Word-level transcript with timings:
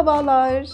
Merhabalar. 0.00 0.68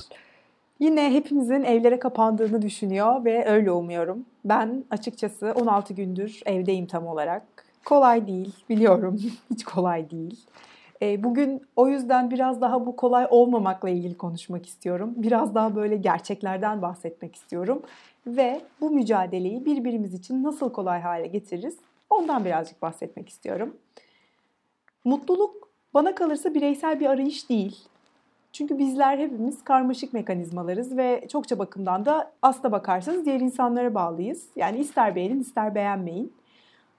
Yine 0.80 1.14
hepimizin 1.14 1.64
evlere 1.64 1.98
kapandığını 1.98 2.62
düşünüyor 2.62 3.24
ve 3.24 3.48
öyle 3.48 3.70
umuyorum. 3.70 4.26
Ben 4.44 4.84
açıkçası 4.90 5.52
16 5.56 5.94
gündür 5.94 6.40
evdeyim 6.46 6.86
tam 6.86 7.06
olarak. 7.06 7.42
Kolay 7.84 8.26
değil, 8.26 8.54
biliyorum. 8.68 9.20
Hiç 9.50 9.64
kolay 9.64 10.10
değil. 10.10 10.40
E, 11.02 11.24
bugün 11.24 11.62
o 11.76 11.88
yüzden 11.88 12.30
biraz 12.30 12.60
daha 12.60 12.86
bu 12.86 12.96
kolay 12.96 13.26
olmamakla 13.30 13.88
ilgili 13.88 14.16
konuşmak 14.16 14.66
istiyorum. 14.66 15.14
Biraz 15.16 15.54
daha 15.54 15.76
böyle 15.76 15.96
gerçeklerden 15.96 16.82
bahsetmek 16.82 17.34
istiyorum. 17.34 17.82
Ve 18.26 18.60
bu 18.80 18.90
mücadeleyi 18.90 19.64
birbirimiz 19.64 20.14
için 20.14 20.42
nasıl 20.42 20.72
kolay 20.72 21.00
hale 21.00 21.26
getiririz 21.26 21.76
ondan 22.10 22.44
birazcık 22.44 22.82
bahsetmek 22.82 23.28
istiyorum. 23.28 23.76
Mutluluk 25.04 25.68
bana 25.94 26.14
kalırsa 26.14 26.54
bireysel 26.54 27.00
bir 27.00 27.06
arayış 27.06 27.48
değil. 27.50 27.88
Çünkü 28.56 28.78
bizler 28.78 29.18
hepimiz 29.18 29.64
karmaşık 29.64 30.12
mekanizmalarız 30.12 30.96
ve 30.96 31.24
çokça 31.28 31.58
bakımdan 31.58 32.06
da 32.06 32.32
asla 32.42 32.72
bakarsanız 32.72 33.24
diğer 33.24 33.40
insanlara 33.40 33.94
bağlıyız. 33.94 34.46
Yani 34.56 34.78
ister 34.78 35.16
beğenin 35.16 35.40
ister 35.40 35.74
beğenmeyin. 35.74 36.32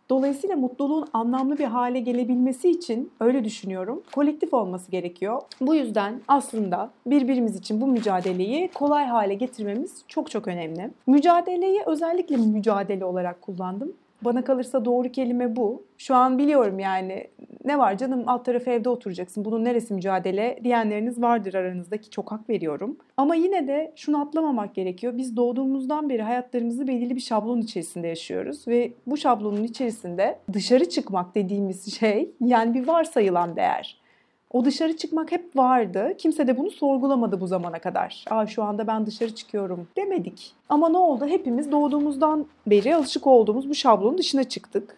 Dolayısıyla 0.10 0.56
mutluluğun 0.56 1.08
anlamlı 1.14 1.58
bir 1.58 1.66
hale 1.66 2.00
gelebilmesi 2.00 2.70
için 2.70 3.12
öyle 3.20 3.44
düşünüyorum. 3.44 4.04
Kolektif 4.12 4.54
olması 4.54 4.92
gerekiyor. 4.92 5.42
Bu 5.62 5.76
yüzden 5.76 6.22
aslında 6.28 6.90
birbirimiz 7.06 7.56
için 7.56 7.82
bu 7.82 7.88
mücadeleyi 7.88 8.68
kolay 8.68 9.06
hale 9.06 9.34
getirmemiz 9.34 10.04
çok 10.08 10.32
çok 10.32 10.48
önemli. 10.48 10.92
Mücadeleyi 11.08 11.82
özellikle 11.86 12.38
mücadele 12.38 13.06
olarak 13.06 13.42
kullandım. 13.42 13.94
Bana 14.22 14.44
kalırsa 14.44 14.86
doğru 14.86 15.12
kelime 15.12 15.56
bu. 15.56 15.84
Şu 15.98 16.16
an 16.16 16.38
biliyorum 16.38 16.80
yani 16.80 17.28
ne 17.66 17.78
var 17.78 17.98
canım 17.98 18.24
alt 18.28 18.46
tarafı 18.46 18.70
evde 18.70 18.90
oturacaksın 18.90 19.46
bunun 19.46 19.66
neresi 19.66 19.94
mücadele 19.94 20.60
diyenleriniz 20.64 21.22
vardır 21.22 21.54
aranızdaki 21.54 22.10
çok 22.10 22.32
hak 22.32 22.50
veriyorum. 22.50 22.98
Ama 23.18 23.36
yine 23.36 23.68
de 23.68 23.94
şunu 23.96 24.22
atlamamak 24.22 24.76
gerekiyor. 24.76 25.18
Biz 25.18 25.38
doğduğumuzdan 25.38 26.10
beri 26.10 26.22
hayatlarımızı 26.22 26.88
belirli 26.88 27.16
bir 27.16 27.22
şablon 27.22 27.62
içerisinde 27.62 28.08
yaşıyoruz 28.08 28.68
ve 28.68 28.92
bu 29.08 29.18
şablonun 29.18 29.64
içerisinde 29.64 30.40
dışarı 30.54 30.90
çıkmak 30.90 31.36
dediğimiz 31.36 31.96
şey 32.00 32.32
yani 32.42 32.74
bir 32.74 32.88
varsayılan 32.88 33.56
değer. 33.56 34.07
O 34.52 34.66
dışarı 34.66 34.98
çıkmak 34.98 35.32
hep 35.32 35.56
vardı. 35.56 36.14
Kimse 36.18 36.48
de 36.48 36.58
bunu 36.58 36.72
sorgulamadı 36.72 37.42
bu 37.42 37.48
zamana 37.48 37.80
kadar. 37.80 38.26
Aa 38.30 38.48
şu 38.48 38.64
anda 38.64 38.88
ben 38.88 39.06
dışarı 39.06 39.36
çıkıyorum 39.36 39.88
demedik. 39.98 40.54
Ama 40.70 40.90
ne 40.90 40.98
oldu? 40.98 41.28
Hepimiz 41.28 41.72
doğduğumuzdan 41.72 42.46
beri 42.68 42.96
alışık 42.96 43.28
olduğumuz 43.28 43.70
bu 43.70 43.76
şablonun 43.76 44.18
dışına 44.18 44.44
çıktık. 44.44 44.98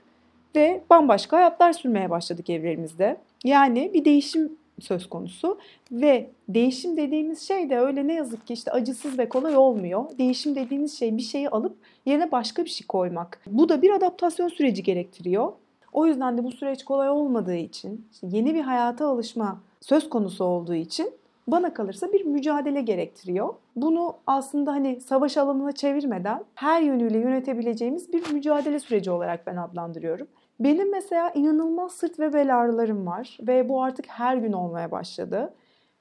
Ve 0.56 0.84
bambaşka 0.90 1.38
hayatlar 1.38 1.74
sürmeye 1.74 2.10
başladık 2.10 2.50
evlerimizde. 2.50 3.18
Yani 3.44 3.92
bir 3.94 4.06
değişim 4.06 4.58
söz 4.80 5.10
konusu 5.10 5.58
ve 5.92 6.30
değişim 6.50 6.98
dediğimiz 6.98 7.48
şey 7.48 7.70
de 7.70 7.80
öyle 7.80 8.08
ne 8.08 8.14
yazık 8.14 8.48
ki 8.48 8.54
işte 8.54 8.72
acısız 8.72 9.20
ve 9.20 9.30
kolay 9.30 9.58
olmuyor. 9.58 10.06
Değişim 10.18 10.56
dediğimiz 10.56 11.00
şey 11.00 11.18
bir 11.18 11.22
şeyi 11.22 11.50
alıp 11.50 11.76
yerine 12.06 12.32
başka 12.32 12.66
bir 12.66 12.70
şey 12.70 12.88
koymak. 12.88 13.42
Bu 13.48 13.70
da 13.70 13.82
bir 13.82 13.90
adaptasyon 13.90 14.48
süreci 14.48 14.84
gerektiriyor. 14.84 15.52
O 15.94 16.06
yüzden 16.06 16.38
de 16.38 16.44
bu 16.44 16.52
süreç 16.52 16.86
kolay 16.86 17.10
olmadığı 17.10 17.56
için, 17.56 18.08
yeni 18.22 18.56
bir 18.56 18.62
hayata 18.62 19.08
alışma 19.08 19.62
söz 19.82 20.10
konusu 20.10 20.44
olduğu 20.44 20.74
için 20.74 21.12
bana 21.48 21.74
kalırsa 21.74 22.14
bir 22.14 22.26
mücadele 22.26 22.82
gerektiriyor. 22.82 23.54
Bunu 23.76 24.16
aslında 24.28 24.72
hani 24.72 25.02
savaş 25.02 25.38
alanına 25.38 25.72
çevirmeden 25.72 26.44
her 26.56 26.82
yönüyle 26.82 27.18
yönetebileceğimiz 27.18 28.14
bir 28.14 28.34
mücadele 28.34 28.80
süreci 28.80 29.12
olarak 29.12 29.48
ben 29.48 29.56
adlandırıyorum. 29.58 30.28
Benim 30.60 30.92
mesela 30.92 31.32
inanılmaz 31.32 31.92
sırt 31.92 32.20
ve 32.20 32.34
bel 32.34 32.58
ağrılarım 32.58 33.08
var 33.08 33.38
ve 33.42 33.70
bu 33.70 33.84
artık 33.84 34.06
her 34.08 34.38
gün 34.38 34.54
olmaya 34.54 34.92
başladı. 34.92 35.54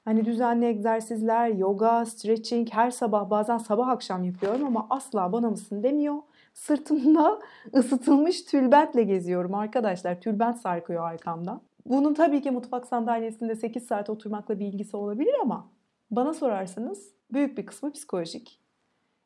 Hani 0.05 0.25
düzenli 0.25 0.65
egzersizler, 0.65 1.47
yoga, 1.47 2.05
stretching 2.05 2.69
her 2.71 2.91
sabah 2.91 3.29
bazen 3.29 3.57
sabah 3.57 3.87
akşam 3.87 4.23
yapıyorum 4.23 4.65
ama 4.65 4.87
asla 4.89 5.31
bana 5.31 5.49
mısın 5.49 5.83
demiyor. 5.83 6.15
Sırtımda 6.59 7.39
ısıtılmış 7.75 8.43
tülbentle 8.43 9.03
geziyorum 9.03 9.55
arkadaşlar. 9.55 10.21
Tülbent 10.21 10.57
sarkıyor 10.61 11.09
arkamdan. 11.09 11.61
Bunun 11.85 12.13
tabii 12.13 12.41
ki 12.41 12.51
mutfak 12.51 12.87
sandalyesinde 12.87 13.55
8 13.55 13.83
saat 13.83 14.09
oturmakla 14.09 14.59
bir 14.59 14.65
ilgisi 14.65 14.97
olabilir 14.97 15.35
ama 15.41 15.71
bana 16.11 16.33
sorarsanız 16.33 17.13
büyük 17.33 17.57
bir 17.57 17.65
kısmı 17.65 17.91
psikolojik. 17.91 18.61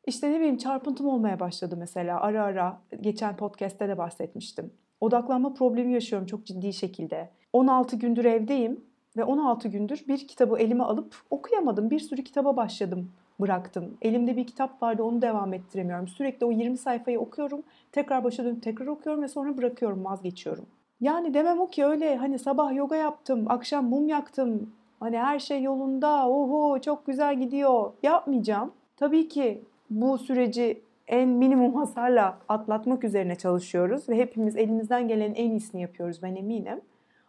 İşte 0.06 0.30
ne 0.30 0.36
bileyim 0.36 0.56
çarpıntım 0.56 1.06
olmaya 1.06 1.40
başladı 1.40 1.76
mesela 1.78 2.20
ara 2.20 2.44
ara 2.44 2.82
geçen 3.00 3.36
podcast'te 3.36 3.88
de 3.88 3.98
bahsetmiştim. 3.98 4.72
Odaklanma 5.00 5.54
problemi 5.54 5.92
yaşıyorum 5.92 6.26
çok 6.26 6.46
ciddi 6.46 6.72
şekilde. 6.72 7.30
16 7.52 7.96
gündür 7.96 8.24
evdeyim 8.24 8.84
ve 9.16 9.24
16 9.24 9.68
gündür 9.68 10.04
bir 10.08 10.28
kitabı 10.28 10.58
elime 10.58 10.84
alıp 10.84 11.14
okuyamadım. 11.30 11.90
Bir 11.90 12.00
sürü 12.00 12.24
kitaba 12.24 12.56
başladım 12.56 13.10
bıraktım. 13.40 13.96
Elimde 14.02 14.36
bir 14.36 14.46
kitap 14.46 14.82
vardı 14.82 15.02
onu 15.02 15.22
devam 15.22 15.54
ettiremiyorum. 15.54 16.08
Sürekli 16.08 16.46
o 16.46 16.52
20 16.52 16.78
sayfayı 16.78 17.20
okuyorum. 17.20 17.62
Tekrar 17.92 18.24
başa 18.24 18.44
dönüp 18.44 18.62
tekrar 18.62 18.86
okuyorum 18.86 19.22
ve 19.22 19.28
sonra 19.28 19.56
bırakıyorum, 19.56 20.04
vazgeçiyorum. 20.04 20.66
Yani 21.00 21.34
demem 21.34 21.60
o 21.60 21.66
ki 21.66 21.84
öyle 21.84 22.16
hani 22.16 22.38
sabah 22.38 22.74
yoga 22.74 22.96
yaptım, 22.96 23.44
akşam 23.48 23.88
mum 23.88 24.08
yaktım. 24.08 24.70
Hani 25.00 25.18
her 25.18 25.38
şey 25.38 25.62
yolunda, 25.62 26.28
oho 26.28 26.80
çok 26.80 27.06
güzel 27.06 27.40
gidiyor. 27.40 27.92
Yapmayacağım. 28.02 28.72
Tabii 28.96 29.28
ki 29.28 29.62
bu 29.90 30.18
süreci 30.18 30.82
en 31.08 31.28
minimum 31.28 31.74
hasarla 31.74 32.38
atlatmak 32.48 33.04
üzerine 33.04 33.34
çalışıyoruz 33.34 34.08
ve 34.08 34.16
hepimiz 34.16 34.56
elimizden 34.56 35.08
gelen 35.08 35.34
en 35.34 35.50
iyisini 35.50 35.82
yapıyoruz 35.82 36.22
ben 36.22 36.36
eminim. 36.36 36.80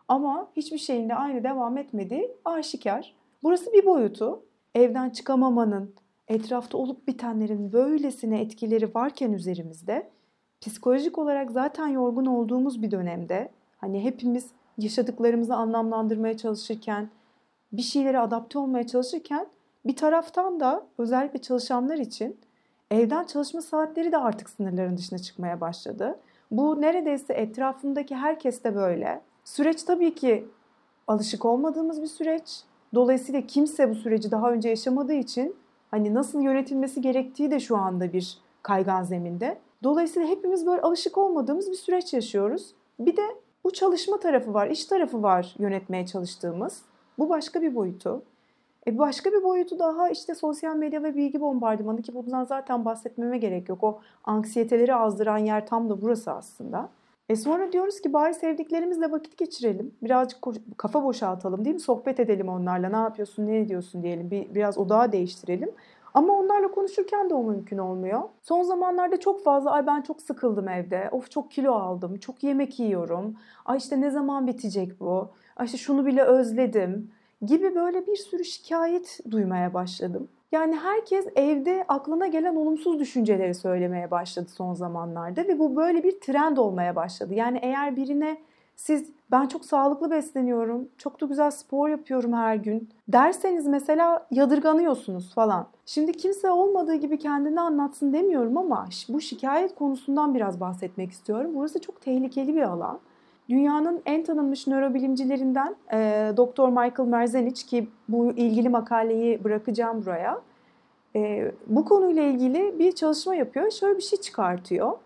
Ama 0.08 0.48
hiçbir 0.56 0.78
şeyin 0.78 1.10
de 1.10 1.16
aynı 1.16 1.44
devam 1.44 1.78
etmediği 1.78 2.32
aşikar. 2.46 3.14
Burası 3.44 3.74
bir 3.74 3.86
boyutu 3.86 4.44
evden 4.76 5.10
çıkamamanın, 5.10 5.94
etrafta 6.28 6.78
olup 6.78 7.08
bitenlerin 7.08 7.74
böylesine 7.74 8.42
etkileri 8.42 8.96
varken 8.96 9.32
üzerimizde 9.32 10.10
psikolojik 10.62 11.18
olarak 11.18 11.52
zaten 11.52 11.88
yorgun 11.88 12.26
olduğumuz 12.26 12.82
bir 12.82 12.92
dönemde 12.92 13.50
hani 13.78 14.04
hepimiz 14.04 14.48
yaşadıklarımızı 14.78 15.56
anlamlandırmaya 15.56 16.38
çalışırken 16.38 17.10
bir 17.72 17.82
şeylere 17.82 18.20
adapte 18.20 18.60
olmaya 18.60 18.88
çalışırken 18.88 19.48
bir 19.86 19.96
taraftan 19.96 20.60
da 20.60 20.86
özellikle 20.98 21.42
çalışanlar 21.42 21.98
için 21.98 22.38
evden 22.92 23.24
çalışma 23.24 23.62
saatleri 23.62 24.12
de 24.12 24.18
artık 24.18 24.50
sınırların 24.50 24.98
dışına 24.98 25.20
çıkmaya 25.20 25.62
başladı. 25.62 26.20
Bu 26.52 26.82
neredeyse 26.82 27.34
etrafındaki 27.34 28.16
herkes 28.16 28.64
de 28.64 28.76
böyle. 28.76 29.22
Süreç 29.46 29.84
tabii 29.84 30.16
ki 30.16 30.48
alışık 31.08 31.46
olmadığımız 31.46 32.02
bir 32.02 32.08
süreç. 32.08 32.64
Dolayısıyla 32.94 33.42
kimse 33.42 33.90
bu 33.90 33.96
süreci 33.96 34.32
daha 34.32 34.52
önce 34.52 34.70
yaşamadığı 34.70 35.14
için 35.14 35.56
hani 35.92 36.14
nasıl 36.14 36.42
yönetilmesi 36.42 37.02
gerektiği 37.02 37.52
de 37.52 37.60
şu 37.60 37.78
anda 37.78 38.14
bir 38.14 38.38
kaygan 38.64 39.04
zeminde. 39.04 39.58
Dolayısıyla 39.84 40.28
hepimiz 40.30 40.66
böyle 40.66 40.82
alışık 40.82 41.18
olmadığımız 41.18 41.72
bir 41.72 41.76
süreç 41.76 42.14
yaşıyoruz. 42.14 42.74
Bir 43.00 43.18
de 43.18 43.22
bu 43.64 43.74
çalışma 43.74 44.20
tarafı 44.20 44.54
var, 44.54 44.68
iş 44.68 44.86
tarafı 44.86 45.24
var 45.24 45.56
yönetmeye 45.60 46.06
çalıştığımız. 46.06 46.82
Bu 47.20 47.30
başka 47.30 47.62
bir 47.62 47.76
boyutu. 47.76 48.24
E 48.88 48.98
başka 48.98 49.32
bir 49.32 49.44
boyutu 49.44 49.80
daha 49.80 50.10
işte 50.10 50.36
sosyal 50.36 50.76
medya 50.76 51.04
ve 51.04 51.16
bilgi 51.16 51.42
bombardımanı 51.42 52.02
ki 52.02 52.16
bundan 52.16 52.44
zaten 52.44 52.86
bahsetmeme 52.86 53.38
gerek 53.38 53.70
yok. 53.70 53.84
O 53.84 54.00
anksiyeteleri 54.24 54.96
azdıran 54.96 55.38
yer 55.38 55.68
tam 55.68 55.90
da 55.90 56.02
burası 56.02 56.32
aslında. 56.32 56.90
E 57.30 57.36
sonra 57.36 57.72
diyoruz 57.72 58.02
ki 58.02 58.14
bari 58.14 58.34
sevdiklerimizle 58.34 59.12
vakit 59.12 59.38
geçirelim. 59.38 59.96
Birazcık 60.04 60.38
kafa 60.78 61.04
boşaltalım 61.04 61.66
değil 61.66 61.74
mi? 61.74 61.80
Sohbet 61.80 62.20
edelim 62.20 62.50
onlarla. 62.50 62.90
Ne 62.90 62.96
yapıyorsun, 62.96 63.48
ne 63.48 63.60
ediyorsun 63.60 64.04
diyelim. 64.04 64.32
Bir, 64.32 64.56
biraz 64.56 64.78
odağı 64.78 65.12
değiştirelim. 65.12 65.72
Ama 66.14 66.34
onlarla 66.34 66.68
konuşurken 66.72 67.30
de 67.30 67.34
o 67.34 67.44
mümkün 67.44 67.78
olmuyor. 67.78 68.22
Son 68.42 68.64
zamanlarda 68.64 69.20
çok 69.20 69.44
fazla 69.44 69.72
ay 69.72 69.88
ben 69.88 70.02
çok 70.02 70.22
sıkıldım 70.22 70.68
evde. 70.68 71.10
Of 71.12 71.32
çok 71.32 71.52
kilo 71.52 71.72
aldım. 71.72 72.18
Çok 72.18 72.44
yemek 72.44 72.80
yiyorum. 72.80 73.36
Ay 73.66 73.78
işte 73.78 74.02
ne 74.02 74.10
zaman 74.10 74.48
bitecek 74.48 75.00
bu? 75.00 75.30
Ay 75.56 75.66
işte 75.66 75.78
şunu 75.78 76.06
bile 76.06 76.24
özledim 76.24 77.12
gibi 77.42 77.76
böyle 77.76 78.08
bir 78.08 78.16
sürü 78.16 78.46
şikayet 78.46 79.20
duymaya 79.32 79.74
başladım. 79.74 80.28
Yani 80.56 80.76
herkes 80.76 81.28
evde 81.36 81.86
aklına 81.88 82.28
gelen 82.28 82.56
olumsuz 82.56 83.00
düşünceleri 83.00 83.54
söylemeye 83.54 84.12
başladı 84.12 84.48
son 84.50 84.74
zamanlarda 84.74 85.44
ve 85.48 85.60
bu 85.60 85.76
böyle 85.76 86.04
bir 86.04 86.20
trend 86.20 86.58
olmaya 86.58 86.96
başladı. 86.96 87.34
Yani 87.34 87.60
eğer 87.62 87.96
birine 87.96 88.38
siz 88.76 89.12
ben 89.32 89.48
çok 89.48 89.66
sağlıklı 89.66 90.12
besleniyorum, 90.12 90.90
çok 90.98 91.22
da 91.22 91.26
güzel 91.26 91.52
spor 91.52 91.90
yapıyorum 91.90 92.34
her 92.34 92.56
gün 92.56 92.90
derseniz 93.08 93.68
mesela 93.68 94.28
yadırganıyorsunuz 94.32 95.34
falan. 95.34 95.68
Şimdi 95.86 96.12
kimse 96.12 96.50
olmadığı 96.50 96.96
gibi 96.96 97.20
kendini 97.20 97.62
anlatsın 97.62 98.14
demiyorum 98.14 98.58
ama 98.58 98.88
bu 99.10 99.22
şikayet 99.22 99.76
konusundan 99.76 100.36
biraz 100.36 100.60
bahsetmek 100.60 101.12
istiyorum. 101.12 101.52
Burası 101.56 101.82
çok 101.82 102.02
tehlikeli 102.02 102.56
bir 102.56 102.62
alan. 102.62 103.00
Dünyanın 103.50 104.02
en 104.06 104.24
tanınmış 104.24 104.68
nörobilimcilerinden 104.68 105.76
e, 105.94 105.98
Dr. 106.38 106.68
Michael 106.68 107.10
Merzenic 107.10 107.66
ki 107.66 107.88
bu 108.10 108.32
ilgili 108.32 108.70
makaleyi 108.70 109.44
bırakacağım 109.44 110.02
buraya. 110.02 110.42
E, 111.16 111.52
bu 111.68 111.86
konuyla 111.86 112.24
ilgili 112.24 112.80
bir 112.80 112.92
çalışma 112.92 113.36
yapıyor. 113.36 113.72
Şöyle 113.72 113.98
bir 113.98 114.04
şey 114.04 114.22
çıkartıyor. 114.22 114.98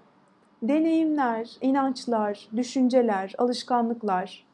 Deneyimler, 0.63 1.57
inançlar, 1.61 2.49
düşünceler, 2.55 3.33
alışkanlıklar 3.37 4.45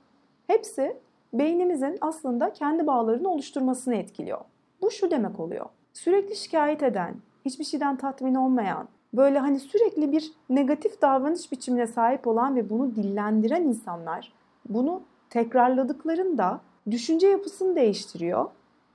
hepsi 0.48 0.98
beynimizin 1.34 1.98
aslında 2.02 2.54
kendi 2.54 2.88
bağlarını 2.88 3.30
oluşturmasını 3.30 3.96
etkiliyor. 3.96 4.40
Bu 4.82 4.92
şu 4.92 5.12
demek 5.12 5.40
oluyor. 5.40 5.66
Sürekli 5.94 6.36
şikayet 6.36 6.84
eden, 6.84 7.16
hiçbir 7.46 7.66
şeyden 7.66 7.98
tatmin 7.98 8.36
olmayan, 8.36 8.88
böyle 9.14 9.40
hani 9.40 9.60
sürekli 9.60 10.12
bir 10.12 10.32
negatif 10.50 11.02
davranış 11.02 11.52
biçimine 11.52 11.88
sahip 11.88 12.28
olan 12.28 12.56
ve 12.56 12.70
bunu 12.70 12.96
dillendiren 12.96 13.64
insanlar 13.64 14.34
bunu 14.70 15.02
tekrarladıklarında 15.30 16.62
düşünce 16.92 17.28
yapısını 17.28 17.76
değiştiriyor 17.76 18.46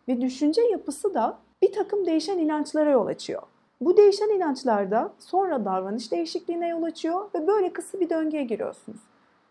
ve 0.08 0.20
düşünce 0.20 0.62
yapısı 0.62 1.14
da 1.14 1.38
bir 1.62 1.72
takım 1.72 2.06
değişen 2.06 2.38
inançlara 2.38 2.90
yol 2.90 3.06
açıyor. 3.06 3.42
Bu 3.80 3.96
değişen 3.96 4.28
inançlarda 4.28 5.12
sonra 5.18 5.64
davranış 5.64 6.12
değişikliğine 6.12 6.68
yol 6.68 6.82
açıyor 6.82 7.28
ve 7.34 7.46
böyle 7.46 7.72
kısa 7.72 8.00
bir 8.00 8.10
döngüye 8.10 8.44
giriyorsunuz. 8.44 9.00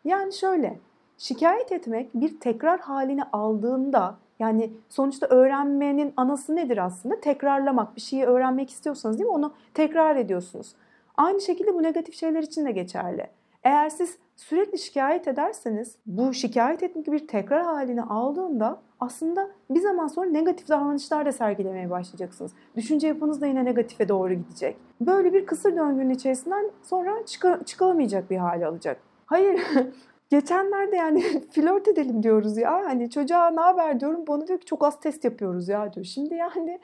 Yani 0.05 0.33
şöyle, 0.33 0.79
şikayet 1.17 1.71
etmek 1.71 2.13
bir 2.13 2.39
tekrar 2.39 2.79
halini 2.79 3.23
aldığında 3.23 4.17
yani 4.39 4.73
sonuçta 4.89 5.27
öğrenmenin 5.27 6.13
anası 6.17 6.55
nedir 6.55 6.77
aslında? 6.77 7.19
Tekrarlamak. 7.19 7.95
Bir 7.95 8.01
şeyi 8.01 8.25
öğrenmek 8.25 8.69
istiyorsanız 8.69 9.19
değil 9.19 9.29
mi? 9.29 9.35
Onu 9.35 9.53
tekrar 9.73 10.15
ediyorsunuz. 10.15 10.75
Aynı 11.17 11.41
şekilde 11.41 11.73
bu 11.73 11.83
negatif 11.83 12.15
şeyler 12.15 12.43
için 12.43 12.65
de 12.65 12.71
geçerli. 12.71 13.27
Eğer 13.63 13.89
siz 13.89 14.17
sürekli 14.35 14.77
şikayet 14.77 15.27
ederseniz 15.27 15.95
bu 16.05 16.33
şikayet 16.33 16.83
etmek 16.83 17.07
bir 17.07 17.27
tekrar 17.27 17.63
halini 17.63 18.03
aldığında 18.03 18.79
aslında 18.99 19.49
bir 19.69 19.79
zaman 19.79 20.07
sonra 20.07 20.29
negatif 20.29 20.69
davranışlar 20.69 21.25
da 21.25 21.31
sergilemeye 21.31 21.89
başlayacaksınız. 21.89 22.51
Düşünce 22.75 23.07
yapınız 23.07 23.41
da 23.41 23.47
yine 23.47 23.65
negatife 23.65 24.09
doğru 24.09 24.33
gidecek. 24.33 24.77
Böyle 25.01 25.33
bir 25.33 25.45
kısır 25.45 25.75
döngünün 25.75 26.09
içerisinden 26.09 26.71
sonra 26.83 27.25
çıka, 27.25 27.59
çıkılamayacak 27.65 28.29
bir 28.29 28.37
hale 28.37 28.67
alacak. 28.67 28.97
Hayır 29.25 29.61
Geçenlerde 30.29 30.95
yani 30.95 31.21
flört 31.51 31.87
edelim 31.87 32.23
diyoruz 32.23 32.57
ya. 32.57 32.73
Hani 32.85 33.09
çocuğa 33.09 33.49
ne 33.49 33.59
haber 33.59 33.99
diyorum. 33.99 34.27
Bana 34.27 34.47
diyor 34.47 34.59
ki 34.59 34.65
çok 34.65 34.83
az 34.83 34.99
test 34.99 35.23
yapıyoruz 35.23 35.69
ya 35.69 35.93
diyor. 35.93 36.05
Şimdi 36.05 36.33
yani 36.35 36.79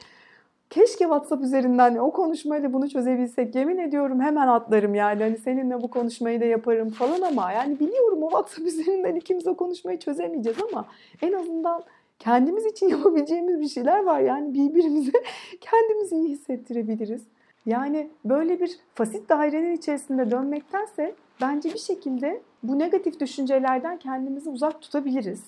keşke 0.70 1.04
WhatsApp 1.04 1.44
üzerinden 1.44 1.96
o 1.96 2.12
konuşmayla 2.12 2.74
bunu 2.74 2.90
çözebilsek. 2.90 3.56
Yemin 3.56 3.78
ediyorum 3.78 4.22
hemen 4.22 4.48
atlarım 4.48 4.96
yani. 4.96 5.24
Hani 5.24 5.38
seninle 5.38 5.82
bu 5.82 5.90
konuşmayı 5.90 6.42
da 6.42 6.46
yaparım 6.46 6.90
falan 6.90 7.22
ama 7.22 7.52
yani 7.52 7.80
biliyorum 7.80 8.24
o 8.24 8.30
WhatsApp 8.30 8.68
üzerinden 8.68 9.16
ikimiz 9.16 9.48
o 9.48 9.56
konuşmayı 9.56 10.00
çözemeyeceğiz 10.00 10.58
ama 10.72 10.86
en 11.22 11.34
azından 11.34 11.84
kendimiz 12.20 12.66
için 12.66 12.90
yapabileceğimiz 12.96 13.60
bir 13.60 13.68
şeyler 13.68 14.04
var. 14.04 14.20
Yani 14.20 14.54
birbirimize 14.54 15.24
kendimizi 15.62 16.16
iyi 16.16 16.30
hissettirebiliriz. 16.30 17.22
Yani 17.66 18.10
böyle 18.26 18.60
bir 18.60 18.80
fasit 18.96 19.30
dairenin 19.30 19.76
içerisinde 19.76 20.32
dönmektense 20.32 21.16
bence 21.42 21.74
bir 21.74 21.80
şekilde 21.80 22.42
bu 22.68 22.80
negatif 22.80 23.20
düşüncelerden 23.20 24.00
kendimizi 24.00 24.50
uzak 24.50 24.82
tutabiliriz. 24.82 25.44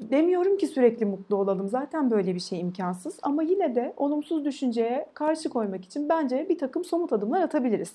Demiyorum 0.00 0.56
ki 0.56 0.66
sürekli 0.66 1.06
mutlu 1.06 1.36
olalım. 1.36 1.68
Zaten 1.68 2.10
böyle 2.10 2.34
bir 2.34 2.40
şey 2.40 2.60
imkansız. 2.60 3.18
Ama 3.22 3.42
yine 3.42 3.74
de 3.74 3.94
olumsuz 3.96 4.44
düşünceye 4.44 5.06
karşı 5.14 5.48
koymak 5.48 5.84
için 5.84 6.08
bence 6.08 6.46
bir 6.48 6.58
takım 6.58 6.84
somut 6.84 7.12
adımlar 7.12 7.42
atabiliriz. 7.42 7.92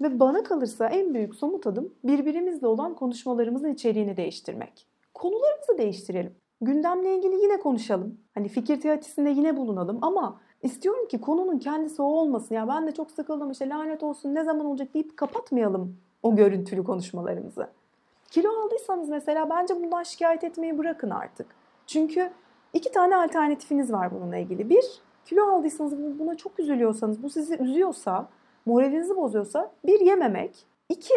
Ve 0.00 0.20
bana 0.20 0.42
kalırsa 0.42 0.86
en 0.86 1.14
büyük 1.14 1.34
somut 1.34 1.66
adım 1.66 1.92
birbirimizle 2.04 2.66
olan 2.66 2.94
konuşmalarımızın 2.94 3.72
içeriğini 3.72 4.16
değiştirmek. 4.16 4.86
Konularımızı 5.14 5.78
değiştirelim. 5.78 6.32
Gündemle 6.60 7.16
ilgili 7.16 7.42
yine 7.42 7.60
konuşalım. 7.60 8.18
Hani 8.34 8.48
fikir 8.48 8.80
teatisinde 8.80 9.30
yine 9.30 9.56
bulunalım 9.56 9.98
ama 10.02 10.40
istiyorum 10.62 11.08
ki 11.08 11.20
konunun 11.20 11.58
kendisi 11.58 12.02
o 12.02 12.04
olmasın. 12.04 12.54
Ya 12.54 12.68
ben 12.68 12.86
de 12.86 12.92
çok 12.92 13.10
sıkıldım 13.10 13.50
işte 13.50 13.68
lanet 13.68 14.02
olsun 14.02 14.34
ne 14.34 14.44
zaman 14.44 14.66
olacak 14.66 14.94
deyip 14.94 15.16
kapatmayalım 15.16 15.96
o 16.22 16.36
görüntülü 16.36 16.84
konuşmalarımızı. 16.84 17.66
Kilo 18.30 18.50
aldıysanız 18.50 19.08
mesela 19.08 19.50
bence 19.50 19.76
bundan 19.76 20.02
şikayet 20.02 20.44
etmeyi 20.44 20.78
bırakın 20.78 21.10
artık. 21.10 21.46
Çünkü 21.86 22.30
iki 22.72 22.92
tane 22.92 23.16
alternatifiniz 23.16 23.92
var 23.92 24.14
bununla 24.14 24.36
ilgili. 24.36 24.70
Bir, 24.70 24.84
kilo 25.24 25.44
aldıysanız 25.44 26.18
buna 26.18 26.36
çok 26.36 26.60
üzülüyorsanız, 26.60 27.22
bu 27.22 27.30
sizi 27.30 27.54
üzüyorsa, 27.54 28.28
moralinizi 28.66 29.16
bozuyorsa 29.16 29.70
bir 29.86 30.00
yememek. 30.00 30.66
İki, 30.88 31.14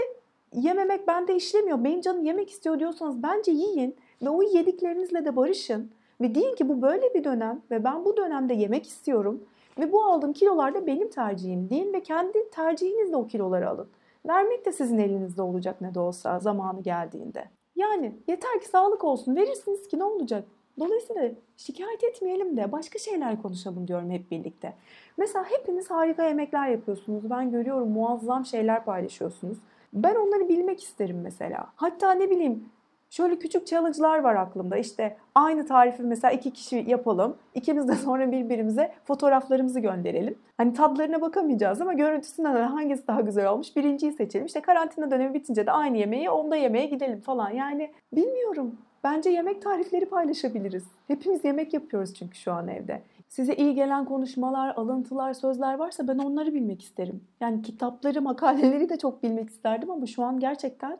yememek 0.54 1.07
bende 1.07 1.36
işlemiyor, 1.36 1.83
benim 1.83 2.01
canım 2.01 2.25
yemek 2.25 2.50
istiyor 2.50 2.80
diyorsanız 2.80 3.24
bence 3.24 3.51
yiyin 3.51 3.95
ve 4.21 4.30
o 4.30 4.44
yediklerinizle 4.44 5.25
de 5.25 5.36
barışın. 5.36 5.92
Ve 6.21 6.36
deyin 6.36 6.56
ki 6.56 6.69
bu 6.69 6.81
böyle 6.81 7.13
bir 7.13 7.24
dönem 7.24 7.62
ve 7.71 7.83
ben 7.83 8.06
bu 8.06 8.18
dönemde 8.18 8.54
yemek 8.54 8.88
istiyorum 8.88 9.44
ve 9.80 9.92
bu 9.92 10.04
aldığım 10.04 10.33
kilolar 10.33 10.74
da 10.74 10.88
benim 10.88 11.10
tercihim 11.10 11.69
deyin 11.69 11.94
ve 11.94 12.00
kendi 12.00 12.50
tercihinizle 12.50 13.15
o 13.15 13.27
kiloları 13.27 13.69
alın. 13.69 13.88
Vermek 14.28 14.66
de 14.66 14.72
sizin 14.72 14.98
elinizde 14.98 15.42
olacak 15.42 15.81
ne 15.81 15.94
de 15.94 16.00
olsa 16.00 16.40
zamanı 16.40 16.81
geldiğinde. 16.81 17.46
Yani 17.75 18.16
yeter 18.28 18.60
ki 18.60 18.68
sağlık 18.68 19.04
olsun. 19.04 19.36
Verirsiniz 19.36 19.88
ki 19.88 20.00
ne 20.00 20.04
olacak? 20.04 20.44
Dolayısıyla 20.80 21.31
şikayet 21.58 22.04
etmeyelim 22.04 22.58
de 22.58 22.72
başka 22.72 23.00
şeyler 23.00 23.42
konuşalım 23.42 23.88
diyorum 23.88 24.12
hep 24.12 24.31
birlikte. 24.31 24.74
Mesela 25.18 25.46
hepiniz 25.46 25.90
harika 25.92 26.24
yemekler 26.24 26.68
yapıyorsunuz. 26.68 27.30
Ben 27.30 27.52
görüyorum 27.52 27.90
muazzam 27.90 28.46
şeyler 28.46 28.86
paylaşıyorsunuz. 28.86 29.58
Ben 29.94 30.16
onları 30.16 30.50
bilmek 30.50 30.84
isterim 30.84 31.22
mesela. 31.24 31.68
Hatta 31.75 32.12
ne 32.12 32.30
bileyim 32.30 32.66
Şöyle 33.13 33.39
küçük 33.39 33.68
challenge'lar 33.68 34.19
var 34.19 34.36
aklımda. 34.36 34.77
İşte 34.77 35.18
aynı 35.36 35.65
tarifi 35.65 36.04
mesela 36.04 36.31
iki 36.31 36.51
kişi 36.51 36.86
yapalım. 36.88 37.38
İkimiz 37.56 37.88
de 37.88 37.95
sonra 38.06 38.31
birbirimize 38.31 38.92
fotoğraflarımızı 39.06 39.80
gönderelim. 39.80 40.36
Hani 40.57 40.74
tadlarına 40.74 41.21
bakamayacağız 41.21 41.81
ama 41.81 41.94
görüntüsünden 41.94 42.68
hangisi 42.68 43.07
daha 43.07 43.21
güzel 43.21 43.50
olmuş 43.50 43.75
birinciyi 43.75 44.12
seçelim. 44.12 44.45
İşte 44.45 44.62
karantina 44.62 45.12
dönemi 45.12 45.33
bitince 45.33 45.65
de 45.65 45.71
aynı 45.71 45.98
yemeği 45.98 46.30
onda 46.30 46.56
yemeğe 46.56 46.86
gidelim 46.86 47.21
falan. 47.21 47.50
Yani 47.50 47.92
bilmiyorum. 48.13 48.77
Bence 49.04 49.30
yemek 49.30 49.62
tarifleri 49.62 50.06
paylaşabiliriz. 50.06 50.83
Hepimiz 51.07 51.45
yemek 51.45 51.74
yapıyoruz 51.74 52.13
çünkü 52.13 52.38
şu 52.38 52.54
an 52.54 52.68
evde. 52.68 53.01
Size 53.30 53.56
iyi 53.56 53.75
gelen 53.75 54.06
konuşmalar, 54.06 54.75
alıntılar, 54.75 55.33
sözler 55.33 55.74
varsa 55.74 56.07
ben 56.07 56.18
onları 56.18 56.54
bilmek 56.54 56.81
isterim. 56.81 57.24
Yani 57.42 57.62
kitapları, 57.62 58.21
makaleleri 58.21 58.89
de 58.89 58.98
çok 58.98 59.24
bilmek 59.24 59.50
isterdim 59.50 59.92
ama 59.92 60.06
şu 60.06 60.24
an 60.24 60.39
gerçekten 60.39 60.98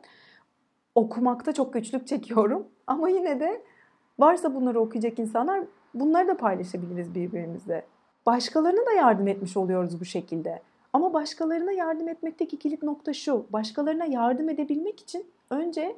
okumakta 0.94 1.52
çok 1.52 1.72
güçlük 1.72 2.06
çekiyorum. 2.06 2.66
Ama 2.86 3.08
yine 3.08 3.40
de 3.40 3.62
varsa 4.18 4.54
bunları 4.54 4.80
okuyacak 4.80 5.18
insanlar 5.18 5.64
bunları 5.94 6.28
da 6.28 6.36
paylaşabiliriz 6.36 7.14
birbirimizle. 7.14 7.84
Başkalarına 8.26 8.86
da 8.86 8.92
yardım 8.92 9.28
etmiş 9.28 9.56
oluyoruz 9.56 10.00
bu 10.00 10.04
şekilde. 10.04 10.62
Ama 10.92 11.12
başkalarına 11.12 11.72
yardım 11.72 12.08
etmekteki 12.08 12.58
kilit 12.58 12.82
nokta 12.82 13.12
şu. 13.12 13.46
Başkalarına 13.52 14.04
yardım 14.04 14.48
edebilmek 14.48 15.00
için 15.00 15.26
önce 15.50 15.96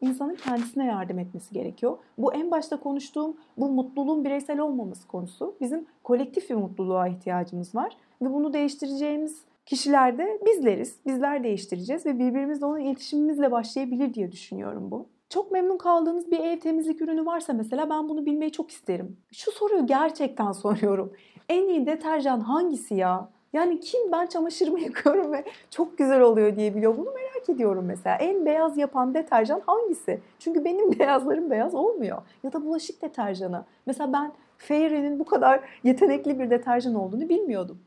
insanın 0.00 0.34
kendisine 0.34 0.86
yardım 0.86 1.18
etmesi 1.18 1.54
gerekiyor. 1.54 1.98
Bu 2.18 2.34
en 2.34 2.50
başta 2.50 2.80
konuştuğum 2.80 3.36
bu 3.56 3.68
mutluluğun 3.68 4.24
bireysel 4.24 4.58
olmaması 4.58 5.08
konusu. 5.08 5.54
Bizim 5.60 5.86
kolektif 6.04 6.50
bir 6.50 6.54
mutluluğa 6.54 7.08
ihtiyacımız 7.08 7.74
var 7.74 7.96
ve 8.22 8.32
bunu 8.32 8.52
değiştireceğimiz 8.52 9.44
kişiler 9.66 10.18
de 10.18 10.40
bizleriz. 10.46 10.96
Bizler 11.06 11.44
değiştireceğiz 11.44 12.06
ve 12.06 12.18
birbirimizle 12.18 12.66
olan 12.66 12.80
iletişimimizle 12.80 13.50
başlayabilir 13.50 14.14
diye 14.14 14.32
düşünüyorum 14.32 14.90
bu. 14.90 15.06
Çok 15.28 15.52
memnun 15.52 15.78
kaldığınız 15.78 16.30
bir 16.30 16.38
ev 16.38 16.60
temizlik 16.60 17.02
ürünü 17.02 17.26
varsa 17.26 17.52
mesela 17.52 17.90
ben 17.90 18.08
bunu 18.08 18.26
bilmeyi 18.26 18.52
çok 18.52 18.70
isterim. 18.70 19.16
Şu 19.32 19.52
soruyu 19.52 19.86
gerçekten 19.86 20.52
soruyorum. 20.62 21.12
En 21.48 21.68
iyi 21.68 21.86
deterjan 21.86 22.40
hangisi 22.40 22.94
ya? 22.94 23.28
Yani 23.52 23.80
kim 23.80 24.12
ben 24.12 24.26
çamaşırımı 24.26 24.80
yıkıyorum 24.86 25.32
ve 25.32 25.44
çok 25.70 25.98
güzel 25.98 26.20
oluyor 26.20 26.56
diye 26.56 26.74
biliyor. 26.74 26.96
Bunu 26.96 27.10
merak 27.10 27.48
ediyorum 27.48 27.84
mesela. 27.84 28.16
En 28.16 28.46
beyaz 28.46 28.78
yapan 28.78 29.14
deterjan 29.14 29.62
hangisi? 29.66 30.20
Çünkü 30.38 30.64
benim 30.64 30.98
beyazlarım 30.98 31.50
beyaz 31.50 31.74
olmuyor. 31.74 32.22
Ya 32.42 32.52
da 32.52 32.64
bulaşık 32.64 33.02
deterjanı. 33.02 33.64
Mesela 33.86 34.12
ben 34.12 34.32
Fairy'nin 34.58 35.18
bu 35.18 35.24
kadar 35.24 35.60
yetenekli 35.84 36.38
bir 36.38 36.50
deterjan 36.50 36.94
olduğunu 36.94 37.28
bilmiyordum. 37.28 37.78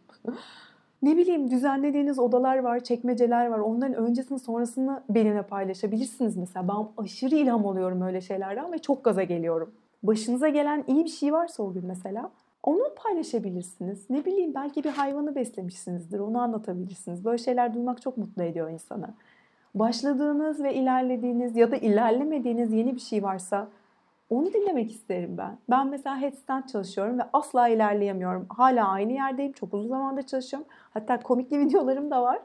Ne 1.06 1.18
bileyim 1.18 1.52
düzenlediğiniz 1.52 2.20
odalar 2.20 2.58
var, 2.58 2.80
çekmeceler 2.80 3.48
var. 3.48 3.60
Onların 3.60 3.96
öncesini 3.96 4.40
sonrasını 4.40 5.04
benimle 5.10 5.42
paylaşabilirsiniz 5.42 6.38
mesela. 6.38 6.68
Ben 6.68 7.04
aşırı 7.04 7.36
ilham 7.36 7.66
oluyorum 7.66 8.02
öyle 8.02 8.22
şeylerden 8.22 8.72
ve 8.72 8.78
çok 8.78 9.04
gaza 9.04 9.24
geliyorum. 9.24 9.72
Başınıza 10.04 10.50
gelen 10.50 10.84
iyi 10.88 11.04
bir 11.04 11.10
şey 11.10 11.34
varsa 11.34 11.64
o 11.64 11.74
gün 11.74 11.86
mesela 11.86 12.32
onu 12.64 12.84
paylaşabilirsiniz. 13.04 14.10
Ne 14.10 14.26
bileyim 14.26 14.54
belki 14.56 14.84
bir 14.84 14.90
hayvanı 14.90 15.36
beslemişsinizdir. 15.36 16.20
Onu 16.20 16.42
anlatabilirsiniz. 16.42 17.26
Böyle 17.26 17.38
şeyler 17.38 17.74
duymak 17.74 18.02
çok 18.02 18.18
mutlu 18.18 18.44
ediyor 18.44 18.70
insanı. 18.70 19.08
Başladığınız 19.76 20.64
ve 20.64 20.74
ilerlediğiniz 20.74 21.56
ya 21.56 21.72
da 21.72 21.76
ilerlemediğiniz 21.76 22.74
yeni 22.74 22.96
bir 22.96 23.02
şey 23.02 23.24
varsa 23.24 23.68
onu 24.30 24.54
dinlemek 24.54 24.92
isterim 24.92 25.38
ben. 25.38 25.58
Ben 25.70 25.88
mesela 25.88 26.22
headstand 26.22 26.64
çalışıyorum 26.68 27.20
ve 27.20 27.24
asla 27.34 27.68
ilerleyemiyorum. 27.68 28.46
Hala 28.50 28.88
aynı 28.88 29.14
yerdeyim. 29.14 29.52
Çok 29.52 29.74
uzun 29.74 29.90
zamandır 29.90 30.24
çalışıyorum. 30.24 30.68
Hatta 30.94 31.20
komikli 31.20 31.60
videolarım 31.66 32.12
da 32.12 32.22
var. 32.22 32.40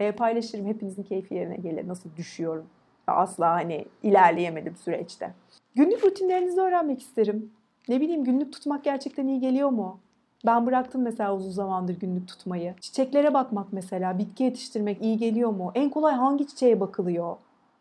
E, 0.00 0.12
paylaşırım. 0.12 0.66
Hepinizin 0.66 1.02
keyfi 1.02 1.34
yerine 1.34 1.56
gelir. 1.56 1.88
Nasıl 1.88 2.16
düşüyorum. 2.16 2.66
Asla 3.06 3.50
hani 3.50 3.84
ilerleyemedim 4.02 4.76
süreçte. 4.76 5.32
Günlük 5.74 6.04
rutinlerinizi 6.04 6.60
öğrenmek 6.60 7.00
isterim. 7.02 7.52
Ne 7.88 8.00
bileyim 8.00 8.24
günlük 8.24 8.52
tutmak 8.52 8.84
gerçekten 8.84 9.26
iyi 9.26 9.40
geliyor 9.40 9.70
mu? 9.70 9.98
Ben 10.46 10.66
bıraktım 10.66 11.02
mesela 11.02 11.36
uzun 11.36 11.50
zamandır 11.50 12.00
günlük 12.00 12.28
tutmayı. 12.28 12.74
Çiçeklere 12.80 13.34
bakmak 13.34 13.72
mesela, 13.72 14.18
bitki 14.18 14.44
yetiştirmek 14.44 15.02
iyi 15.02 15.16
geliyor 15.18 15.50
mu? 15.50 15.72
En 15.74 15.90
kolay 15.90 16.14
hangi 16.14 16.46
çiçeğe 16.46 16.80
bakılıyor? 16.80 17.36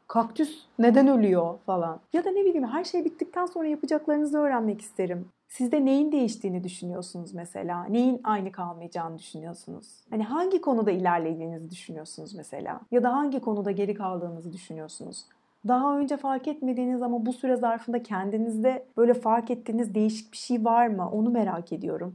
Kaktüs 0.08 0.66
neden 0.80 1.08
ölüyor 1.08 1.58
falan. 1.66 2.00
Ya 2.14 2.26
da 2.26 2.30
ne 2.32 2.46
bileyim 2.46 2.68
her 2.68 2.84
şey 2.84 3.06
bittikten 3.06 3.46
sonra 3.46 3.68
yapacaklarınızı 3.68 4.38
öğrenmek 4.38 4.82
isterim. 4.82 5.30
Sizde 5.48 5.86
neyin 5.86 6.12
değiştiğini 6.12 6.64
düşünüyorsunuz 6.64 7.34
mesela? 7.34 7.84
Neyin 7.84 8.22
aynı 8.24 8.52
kalmayacağını 8.52 9.20
düşünüyorsunuz? 9.20 9.88
Hani 10.10 10.24
hangi 10.24 10.62
konuda 10.62 10.92
ilerlediğinizi 10.92 11.70
düşünüyorsunuz 11.70 12.34
mesela? 12.36 12.82
Ya 12.92 13.04
da 13.04 13.14
hangi 13.14 13.40
konuda 13.40 13.72
geri 13.72 13.94
kaldığınızı 13.94 14.54
düşünüyorsunuz? 14.54 15.26
Daha 15.68 15.98
önce 16.00 16.18
fark 16.18 16.48
etmediğiniz 16.48 17.02
ama 17.02 17.26
bu 17.26 17.34
süre 17.34 17.56
zarfında 17.56 18.04
kendinizde 18.04 18.86
böyle 18.98 19.14
fark 19.14 19.52
ettiğiniz 19.52 19.96
değişik 19.96 20.32
bir 20.32 20.38
şey 20.38 20.66
var 20.66 20.88
mı? 20.88 21.10
Onu 21.12 21.30
merak 21.30 21.74
ediyorum. 21.74 22.14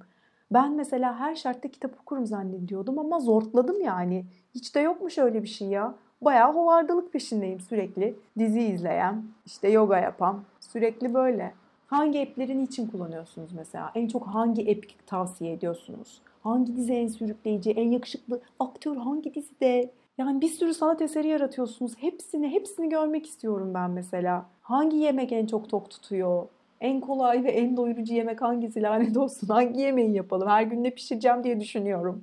Ben 0.53 0.73
mesela 0.73 1.19
her 1.19 1.35
şartta 1.35 1.69
kitap 1.69 2.01
okurum 2.01 2.27
zannediyordum 2.27 2.99
ama 2.99 3.21
zortladım 3.21 3.81
yani. 3.81 4.25
Hiç 4.55 4.75
de 4.75 4.81
yokmuş 4.81 5.19
öyle 5.19 5.43
bir 5.43 5.49
şey 5.49 5.69
ya. 5.69 5.95
Bayağı 6.23 6.53
hovardalık 6.53 7.13
peşindeyim 7.13 7.61
sürekli. 7.61 8.17
Dizi 8.39 8.61
izleyen, 8.61 9.23
işte 9.47 9.69
yoga 9.69 9.99
yapan, 9.99 10.43
sürekli 10.61 11.15
böyle. 11.15 11.55
Hangi 11.87 12.21
app'leri 12.21 12.63
için 12.63 12.87
kullanıyorsunuz 12.87 13.53
mesela? 13.53 13.93
En 13.95 14.09
çok 14.09 14.27
hangi 14.27 14.73
app 14.73 15.07
tavsiye 15.07 15.53
ediyorsunuz? 15.53 16.21
Hangi 16.43 16.77
dizi 16.77 16.93
en 16.93 17.09
sürükleyici, 17.09 17.71
en 17.71 17.91
yakışıklı 17.91 18.41
aktör 18.61 18.97
hangi 18.97 19.35
dizide? 19.35 19.91
Yani 20.19 20.41
bir 20.41 20.49
sürü 20.49 20.75
sanat 20.75 21.03
eseri 21.03 21.29
yaratıyorsunuz. 21.29 21.93
Hepsini, 21.99 22.49
hepsini 22.49 22.89
görmek 22.89 23.27
istiyorum 23.27 23.75
ben 23.75 23.91
mesela. 23.91 24.47
Hangi 24.63 24.97
yemek 24.97 25.33
en 25.33 25.47
çok 25.47 25.69
tok 25.69 25.91
tutuyor? 25.91 26.47
En 26.81 27.01
kolay 27.01 27.45
ve 27.45 27.51
en 27.51 27.77
doyurucu 27.77 28.15
yemek 28.15 28.43
hangisi 28.43 28.83
lanet 28.83 29.17
olsun? 29.17 29.49
Hangi 29.49 29.81
yemeği 29.81 30.15
yapalım? 30.15 30.49
Her 30.49 30.63
gün 30.63 30.85
ne 30.85 30.91
pişireceğim 30.91 31.45
diye 31.45 31.61
düşünüyorum. 31.61 32.23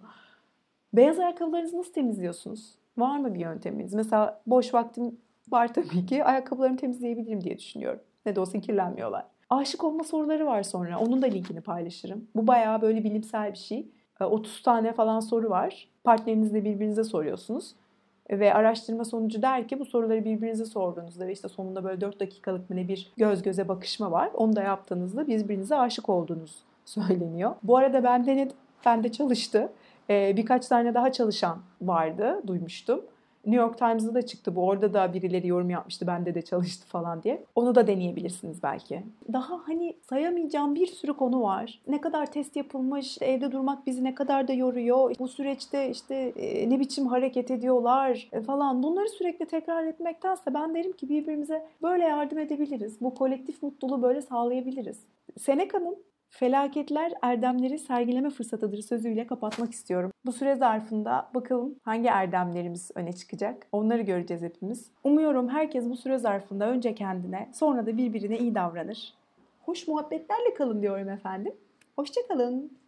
Beyaz 0.93 1.19
ayakkabılarınızı 1.19 1.77
nasıl 1.77 1.93
temizliyorsunuz? 1.93 2.78
Var 2.99 3.17
mı 3.17 3.33
bir 3.33 3.39
yönteminiz? 3.39 3.93
Mesela 3.93 4.41
boş 4.47 4.73
vaktim 4.73 5.17
var 5.49 5.73
tabii 5.73 6.05
ki. 6.05 6.23
Ayakkabılarımı 6.23 6.77
temizleyebilirim 6.77 7.41
diye 7.41 7.57
düşünüyorum. 7.57 8.01
Ne 8.25 8.35
de 8.35 8.39
olsa 8.39 8.59
kirlenmiyorlar. 8.59 9.25
Aşık 9.49 9.83
olma 9.83 10.03
soruları 10.03 10.45
var 10.45 10.63
sonra. 10.63 10.99
Onun 10.99 11.21
da 11.21 11.25
linkini 11.25 11.61
paylaşırım. 11.61 12.27
Bu 12.35 12.47
bayağı 12.47 12.81
böyle 12.81 13.03
bilimsel 13.03 13.51
bir 13.51 13.57
şey. 13.57 13.91
30 14.19 14.63
tane 14.63 14.93
falan 14.93 15.19
soru 15.19 15.49
var. 15.49 15.87
Partnerinizle 16.03 16.65
birbirinize 16.65 17.03
soruyorsunuz. 17.03 17.75
Ve 18.29 18.53
araştırma 18.53 19.05
sonucu 19.05 19.41
der 19.41 19.67
ki 19.67 19.79
bu 19.79 19.85
soruları 19.85 20.25
birbirinize 20.25 20.65
sorduğunuzda 20.65 21.27
ve 21.27 21.31
işte 21.31 21.47
sonunda 21.47 21.83
böyle 21.83 22.01
4 22.01 22.19
dakikalık 22.19 22.69
ne 22.69 22.87
bir 22.87 23.11
göz 23.17 23.41
göze 23.41 23.67
bakışma 23.67 24.11
var. 24.11 24.29
Onu 24.33 24.55
da 24.55 24.61
yaptığınızda 24.61 25.27
birbirinize 25.27 25.75
aşık 25.75 26.09
olduğunuz 26.09 26.63
söyleniyor. 26.85 27.55
Bu 27.63 27.77
arada 27.77 28.03
ben 28.03 28.25
denedim. 28.25 28.57
Ben 28.85 29.03
de 29.03 29.11
çalıştı. 29.11 29.69
Ee, 30.09 30.33
birkaç 30.37 30.67
tane 30.67 30.93
daha 30.93 31.11
çalışan 31.11 31.57
vardı, 31.81 32.41
duymuştum. 32.47 33.01
New 33.45 33.63
York 33.63 33.77
Times'da 33.77 34.13
da 34.13 34.21
çıktı 34.21 34.55
bu. 34.55 34.65
Orada 34.65 34.93
da 34.93 35.13
birileri 35.13 35.47
yorum 35.47 35.69
yapmıştı. 35.69 36.07
Bende 36.07 36.35
de 36.35 36.41
çalıştı 36.41 36.87
falan 36.87 37.23
diye. 37.23 37.43
Onu 37.55 37.75
da 37.75 37.87
deneyebilirsiniz 37.87 38.63
belki. 38.63 39.03
Daha 39.33 39.59
hani 39.67 39.95
sayamayacağım 40.09 40.75
bir 40.75 40.87
sürü 40.87 41.13
konu 41.13 41.41
var. 41.41 41.81
Ne 41.87 42.01
kadar 42.01 42.31
test 42.31 42.55
yapılmış, 42.55 43.17
evde 43.21 43.51
durmak 43.51 43.85
bizi 43.85 44.03
ne 44.03 44.15
kadar 44.15 44.47
da 44.47 44.53
yoruyor. 44.53 45.15
Bu 45.19 45.27
süreçte 45.27 45.89
işte 45.89 46.15
e, 46.15 46.69
ne 46.69 46.79
biçim 46.79 47.07
hareket 47.07 47.51
ediyorlar 47.51 48.29
e, 48.31 48.41
falan. 48.41 48.83
Bunları 48.83 49.09
sürekli 49.09 49.45
tekrar 49.45 49.83
etmektense 49.83 50.53
ben 50.53 50.75
derim 50.75 50.91
ki 50.91 51.09
birbirimize 51.09 51.65
böyle 51.81 52.03
yardım 52.03 52.39
edebiliriz. 52.39 53.01
Bu 53.01 53.15
kolektif 53.15 53.63
mutluluğu 53.63 54.01
böyle 54.01 54.21
sağlayabiliriz. 54.21 54.99
Seneca'nın 55.39 55.97
Felaketler 56.29 57.13
erdemleri 57.21 57.79
sergileme 57.79 58.29
fırsatıdır 58.29 58.81
sözüyle 58.81 59.27
kapatmak 59.27 59.71
istiyorum. 59.71 60.11
Bu 60.25 60.31
süre 60.31 60.55
zarfında 60.55 61.29
bakalım 61.33 61.75
hangi 61.83 62.07
erdemlerimiz 62.07 62.91
öne 62.95 63.13
çıkacak. 63.13 63.67
Onları 63.71 64.01
göreceğiz 64.01 64.43
hepimiz. 64.43 64.91
Umuyorum 65.03 65.49
herkes 65.49 65.89
bu 65.89 65.97
süre 65.97 66.17
zarfında 66.17 66.69
önce 66.69 66.95
kendine 66.95 67.49
sonra 67.53 67.85
da 67.85 67.97
birbirine 67.97 68.37
iyi 68.37 68.55
davranır. 68.55 69.13
Hoş 69.59 69.87
muhabbetlerle 69.87 70.53
kalın 70.53 70.81
diyorum 70.81 71.09
efendim. 71.09 71.53
Hoşçakalın. 71.95 72.78